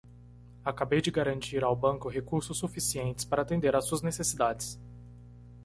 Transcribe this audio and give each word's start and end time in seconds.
Acabei 0.65 0.99
de 0.99 1.11
garantir 1.11 1.63
ao 1.63 1.75
banco 1.75 2.09
recursos 2.09 2.57
suficientes 2.57 3.23
para 3.23 3.43
atender 3.43 3.75
às 3.75 3.85
suas 3.85 4.01
necessidades. 4.01 4.79